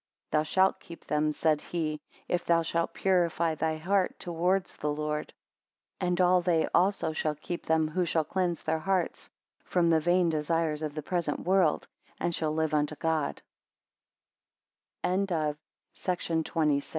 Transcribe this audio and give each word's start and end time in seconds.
36 0.31 0.31
Thou 0.39 0.43
shalt 0.51 0.79
keep 0.79 1.05
them, 1.05 1.31
said 1.31 1.61
he, 1.61 2.01
if 2.27 2.43
thou 2.43 2.63
shalt 2.63 2.91
purify 2.91 3.53
thy 3.53 3.77
heart 3.77 4.17
towards 4.19 4.75
the 4.77 4.91
Lord. 4.91 5.31
And 5.99 6.19
all 6.19 6.41
they 6.41 6.67
also 6.73 7.13
shall 7.13 7.35
keep 7.35 7.67
them 7.67 7.87
who 7.89 8.03
shall 8.03 8.23
cleanse 8.23 8.63
their 8.63 8.79
hearts 8.79 9.29
from 9.63 9.91
the 9.91 9.99
vain 9.99 10.29
desires 10.31 10.81
of 10.81 10.95
the 10.95 11.03
present 11.03 11.41
world, 11.41 11.87
and 12.19 12.33
shall 12.33 12.51
live 12.51 12.73